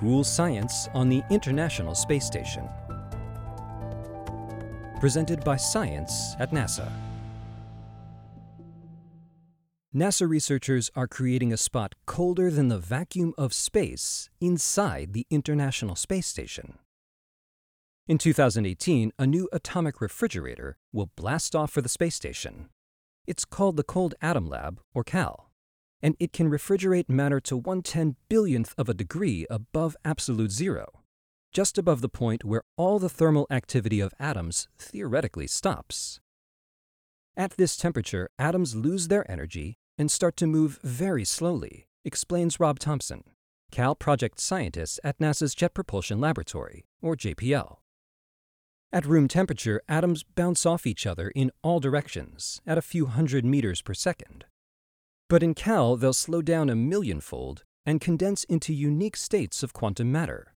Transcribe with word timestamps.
Cool 0.00 0.24
Science 0.24 0.88
on 0.94 1.10
the 1.10 1.22
International 1.28 1.94
Space 1.94 2.24
Station. 2.24 2.66
Presented 4.98 5.44
by 5.44 5.56
Science 5.56 6.34
at 6.38 6.52
NASA. 6.52 6.90
NASA 9.94 10.26
researchers 10.26 10.90
are 10.96 11.06
creating 11.06 11.52
a 11.52 11.58
spot 11.58 11.94
colder 12.06 12.50
than 12.50 12.68
the 12.68 12.78
vacuum 12.78 13.34
of 13.36 13.52
space 13.52 14.30
inside 14.40 15.12
the 15.12 15.26
International 15.28 15.94
Space 15.94 16.26
Station. 16.26 16.78
In 18.08 18.16
2018, 18.16 19.12
a 19.18 19.26
new 19.26 19.50
atomic 19.52 20.00
refrigerator 20.00 20.78
will 20.94 21.10
blast 21.14 21.54
off 21.54 21.72
for 21.72 21.82
the 21.82 21.90
space 21.90 22.14
station. 22.14 22.70
It's 23.26 23.44
called 23.44 23.76
the 23.76 23.82
Cold 23.82 24.14
Atom 24.22 24.48
Lab, 24.48 24.80
or 24.94 25.04
CAL, 25.04 25.49
and 26.02 26.16
it 26.18 26.32
can 26.32 26.50
refrigerate 26.50 27.08
matter 27.08 27.40
to 27.40 27.56
110 27.56 28.16
billionth 28.28 28.74
of 28.78 28.88
a 28.88 28.94
degree 28.94 29.46
above 29.50 29.96
absolute 30.04 30.50
zero, 30.50 31.02
just 31.52 31.78
above 31.78 32.00
the 32.00 32.08
point 32.08 32.44
where 32.44 32.62
all 32.76 32.98
the 32.98 33.08
thermal 33.08 33.46
activity 33.50 34.00
of 34.00 34.14
atoms 34.18 34.68
theoretically 34.78 35.46
stops. 35.46 36.20
At 37.36 37.52
this 37.52 37.76
temperature, 37.76 38.28
atoms 38.38 38.74
lose 38.74 39.08
their 39.08 39.30
energy 39.30 39.78
and 39.96 40.10
start 40.10 40.36
to 40.38 40.46
move 40.46 40.78
very 40.82 41.24
slowly, 41.24 41.86
explains 42.04 42.60
Rob 42.60 42.78
Thompson, 42.78 43.24
CAL 43.70 43.94
project 43.94 44.40
scientist 44.40 44.98
at 45.04 45.18
NASA's 45.18 45.54
Jet 45.54 45.74
Propulsion 45.74 46.20
Laboratory, 46.20 46.86
or 47.00 47.16
JPL. 47.16 47.76
At 48.92 49.06
room 49.06 49.28
temperature, 49.28 49.80
atoms 49.88 50.24
bounce 50.24 50.66
off 50.66 50.86
each 50.86 51.06
other 51.06 51.28
in 51.28 51.52
all 51.62 51.78
directions 51.78 52.60
at 52.66 52.76
a 52.76 52.82
few 52.82 53.06
hundred 53.06 53.44
meters 53.44 53.82
per 53.82 53.94
second. 53.94 54.46
But 55.30 55.44
in 55.44 55.54
CAL, 55.54 55.96
they'll 55.96 56.12
slow 56.12 56.42
down 56.42 56.68
a 56.68 56.74
millionfold 56.74 57.62
and 57.86 58.00
condense 58.00 58.42
into 58.44 58.74
unique 58.74 59.16
states 59.16 59.62
of 59.62 59.72
quantum 59.72 60.10
matter. 60.10 60.54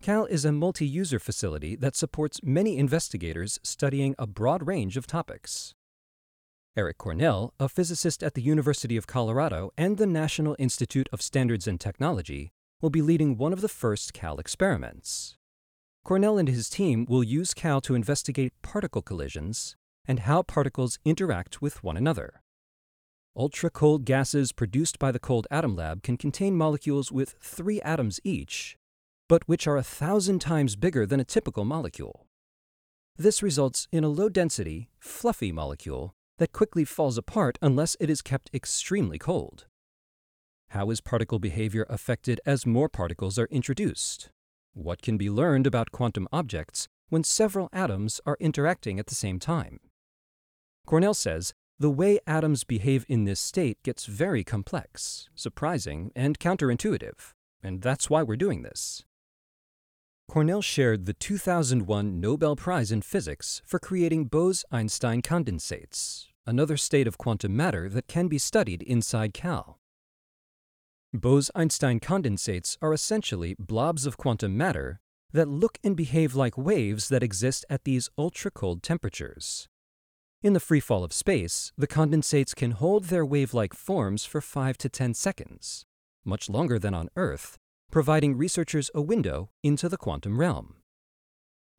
CAL 0.00 0.24
is 0.24 0.46
a 0.46 0.50
multi 0.50 0.86
user 0.86 1.18
facility 1.18 1.76
that 1.76 1.94
supports 1.94 2.40
many 2.42 2.78
investigators 2.78 3.60
studying 3.62 4.14
a 4.18 4.26
broad 4.26 4.66
range 4.66 4.96
of 4.96 5.06
topics. 5.06 5.74
Eric 6.74 6.96
Cornell, 6.96 7.52
a 7.60 7.68
physicist 7.68 8.22
at 8.22 8.32
the 8.32 8.40
University 8.40 8.96
of 8.96 9.06
Colorado 9.06 9.70
and 9.76 9.98
the 9.98 10.06
National 10.06 10.56
Institute 10.58 11.08
of 11.12 11.20
Standards 11.20 11.66
and 11.66 11.78
Technology, 11.78 12.52
will 12.80 12.88
be 12.88 13.02
leading 13.02 13.36
one 13.36 13.52
of 13.52 13.60
the 13.60 13.68
first 13.68 14.14
CAL 14.14 14.38
experiments. 14.38 15.36
Cornell 16.02 16.38
and 16.38 16.48
his 16.48 16.70
team 16.70 17.04
will 17.10 17.22
use 17.22 17.52
CAL 17.52 17.82
to 17.82 17.94
investigate 17.94 18.54
particle 18.62 19.02
collisions 19.02 19.76
and 20.06 20.20
how 20.20 20.42
particles 20.42 20.98
interact 21.04 21.60
with 21.60 21.84
one 21.84 21.98
another. 21.98 22.40
Ultra 23.38 23.68
cold 23.68 24.06
gases 24.06 24.50
produced 24.50 24.98
by 24.98 25.12
the 25.12 25.18
Cold 25.18 25.46
Atom 25.50 25.76
Lab 25.76 26.02
can 26.02 26.16
contain 26.16 26.56
molecules 26.56 27.12
with 27.12 27.34
three 27.38 27.82
atoms 27.82 28.18
each, 28.24 28.78
but 29.28 29.46
which 29.46 29.66
are 29.66 29.76
a 29.76 29.82
thousand 29.82 30.38
times 30.38 30.74
bigger 30.74 31.04
than 31.04 31.20
a 31.20 31.24
typical 31.24 31.66
molecule. 31.66 32.26
This 33.18 33.42
results 33.42 33.88
in 33.92 34.04
a 34.04 34.08
low 34.08 34.30
density, 34.30 34.88
fluffy 34.98 35.52
molecule 35.52 36.14
that 36.38 36.52
quickly 36.52 36.86
falls 36.86 37.18
apart 37.18 37.58
unless 37.60 37.94
it 38.00 38.08
is 38.08 38.22
kept 38.22 38.48
extremely 38.54 39.18
cold. 39.18 39.66
How 40.70 40.88
is 40.88 41.02
particle 41.02 41.38
behavior 41.38 41.84
affected 41.90 42.40
as 42.46 42.64
more 42.64 42.88
particles 42.88 43.38
are 43.38 43.48
introduced? 43.50 44.30
What 44.72 45.02
can 45.02 45.18
be 45.18 45.28
learned 45.28 45.66
about 45.66 45.92
quantum 45.92 46.26
objects 46.32 46.88
when 47.10 47.22
several 47.22 47.68
atoms 47.70 48.18
are 48.24 48.38
interacting 48.40 48.98
at 48.98 49.08
the 49.08 49.14
same 49.14 49.38
time? 49.38 49.78
Cornell 50.86 51.14
says 51.14 51.52
the 51.78 51.90
way 51.90 52.18
atoms 52.26 52.64
behave 52.64 53.04
in 53.08 53.24
this 53.24 53.38
state 53.38 53.82
gets 53.82 54.06
very 54.06 54.42
complex, 54.42 55.28
surprising, 55.34 56.10
and 56.16 56.38
counterintuitive, 56.38 57.34
and 57.62 57.82
that's 57.82 58.08
why 58.08 58.22
we're 58.22 58.36
doing 58.36 58.62
this. 58.62 59.04
Cornell 60.28 60.62
shared 60.62 61.04
the 61.04 61.12
2001 61.12 62.18
Nobel 62.18 62.56
Prize 62.56 62.90
in 62.90 63.02
Physics 63.02 63.60
for 63.64 63.78
creating 63.78 64.24
Bose-Einstein 64.24 65.20
condensates, 65.20 66.28
another 66.46 66.76
state 66.76 67.06
of 67.06 67.18
quantum 67.18 67.54
matter 67.54 67.88
that 67.90 68.08
can 68.08 68.26
be 68.26 68.38
studied 68.38 68.82
inside 68.82 69.34
CAL. 69.34 69.78
Bose-Einstein 71.12 72.00
condensates 72.00 72.76
are 72.80 72.92
essentially 72.92 73.54
blobs 73.58 74.06
of 74.06 74.16
quantum 74.16 74.56
matter 74.56 75.00
that 75.32 75.48
look 75.48 75.78
and 75.84 75.94
behave 75.94 76.34
like 76.34 76.56
waves 76.56 77.08
that 77.10 77.22
exist 77.22 77.64
at 77.68 77.84
these 77.84 78.08
ultra-cold 78.18 78.82
temperatures. 78.82 79.68
In 80.42 80.52
the 80.52 80.60
free 80.60 80.80
fall 80.80 81.02
of 81.02 81.12
space, 81.12 81.72
the 81.76 81.86
condensates 81.86 82.54
can 82.54 82.72
hold 82.72 83.04
their 83.04 83.24
wave-like 83.24 83.74
forms 83.74 84.24
for 84.24 84.40
5 84.40 84.78
to 84.78 84.88
10 84.88 85.14
seconds, 85.14 85.84
much 86.24 86.48
longer 86.48 86.78
than 86.78 86.94
on 86.94 87.08
Earth, 87.16 87.56
providing 87.90 88.36
researchers 88.36 88.90
a 88.94 89.02
window 89.02 89.50
into 89.62 89.88
the 89.88 89.96
quantum 89.96 90.38
realm. 90.38 90.76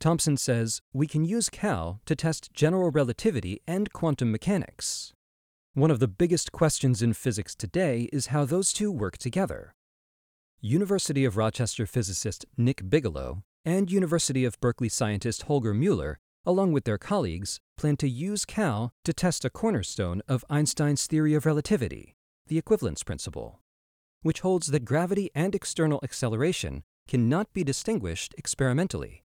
Thompson 0.00 0.36
says 0.36 0.80
we 0.92 1.06
can 1.06 1.24
use 1.24 1.48
CAL 1.48 2.00
to 2.06 2.16
test 2.16 2.52
general 2.52 2.90
relativity 2.90 3.60
and 3.66 3.92
quantum 3.92 4.30
mechanics, 4.30 5.12
one 5.76 5.90
of 5.90 5.98
the 5.98 6.08
biggest 6.08 6.52
questions 6.52 7.02
in 7.02 7.12
physics 7.12 7.54
today 7.54 8.08
is 8.10 8.28
how 8.28 8.46
those 8.46 8.72
two 8.72 8.90
work 8.90 9.18
together. 9.18 9.74
University 10.58 11.26
of 11.26 11.36
Rochester 11.36 11.84
physicist 11.84 12.46
Nick 12.56 12.88
Bigelow 12.88 13.42
and 13.62 13.92
University 13.92 14.46
of 14.46 14.58
Berkeley 14.58 14.88
scientist 14.88 15.42
Holger 15.42 15.74
Mueller, 15.74 16.18
along 16.46 16.72
with 16.72 16.84
their 16.84 16.96
colleagues, 16.96 17.60
plan 17.76 17.96
to 17.96 18.08
use 18.08 18.44
CAL 18.44 18.92
to 19.04 19.12
test 19.12 19.44
a 19.44 19.50
cornerstone 19.50 20.22
of 20.28 20.44
Einstein's 20.48 21.06
theory 21.06 21.34
of 21.34 21.44
relativity, 21.44 22.14
the 22.46 22.56
equivalence 22.56 23.02
principle, 23.02 23.60
which 24.22 24.40
holds 24.40 24.68
that 24.68 24.84
gravity 24.84 25.30
and 25.34 25.54
external 25.54 26.00
acceleration 26.02 26.84
cannot 27.08 27.52
be 27.52 27.64
distinguished 27.64 28.34
experimentally. 28.38 29.24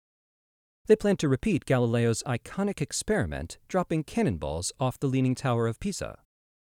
They 0.88 0.96
plan 0.96 1.16
to 1.18 1.30
repeat 1.30 1.66
Galileo's 1.66 2.24
iconic 2.24 2.82
experiment 2.82 3.58
dropping 3.70 4.04
cannonballs 4.04 4.74
off 4.80 5.00
the 5.00 5.08
Leaning 5.08 5.36
Tower 5.36 5.68
of 5.68 5.80
Pisa 5.80 6.18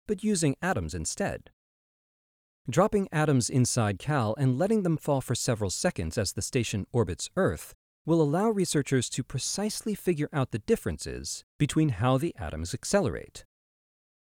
but 0.08 0.24
using 0.24 0.56
atoms 0.62 0.96
instead. 0.96 1.52
Dropping 2.70 3.08
atoms 3.12 3.50
inside 3.50 4.00
CAL 4.00 4.36
and 4.38 4.58
letting 4.58 4.84
them 4.84 4.98
fall 4.98 5.22
for 5.22 5.36
several 5.36 5.70
seconds 5.70 6.18
as 6.18 6.34
the 6.34 6.42
station 6.42 6.86
orbits 6.92 7.30
Earth 7.36 7.76
will 8.08 8.22
allow 8.22 8.50
researchers 8.50 9.10
to 9.10 9.22
precisely 9.22 9.94
figure 9.94 10.30
out 10.32 10.52
the 10.52 10.60
differences 10.60 11.44
between 11.60 11.90
how 11.90 12.18
the 12.18 12.34
atoms 12.40 12.74
accelerate. 12.74 13.44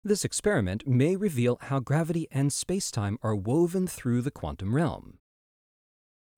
This 0.03 0.25
experiment 0.25 0.88
may 0.88 1.15
reveal 1.15 1.59
how 1.61 1.79
gravity 1.79 2.27
and 2.31 2.49
spacetime 2.49 3.17
are 3.21 3.35
woven 3.35 3.85
through 3.85 4.23
the 4.23 4.31
quantum 4.31 4.73
realm. 4.73 5.19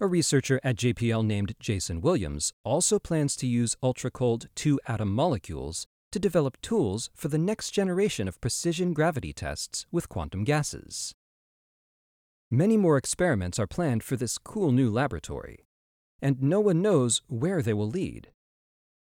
A 0.01 0.07
researcher 0.07 0.59
at 0.65 0.75
JPL 0.75 1.25
named 1.25 1.55
Jason 1.61 2.01
Williams 2.01 2.51
also 2.65 2.99
plans 2.99 3.37
to 3.37 3.47
use 3.47 3.77
ultra-cold 3.81 4.49
two-atom 4.53 5.13
molecules 5.13 5.87
to 6.11 6.19
develop 6.19 6.59
tools 6.61 7.09
for 7.15 7.29
the 7.29 7.37
next 7.37 7.71
generation 7.71 8.27
of 8.27 8.41
precision 8.41 8.91
gravity 8.91 9.31
tests 9.31 9.85
with 9.93 10.09
quantum 10.09 10.43
gases. 10.43 11.13
Many 12.51 12.75
more 12.75 12.97
experiments 12.97 13.59
are 13.59 13.67
planned 13.67 14.03
for 14.03 14.17
this 14.17 14.37
cool 14.37 14.73
new 14.73 14.89
laboratory, 14.89 15.59
and 16.21 16.41
no 16.41 16.59
one 16.59 16.81
knows 16.81 17.21
where 17.27 17.61
they 17.61 17.73
will 17.73 17.89
lead. 17.89 18.31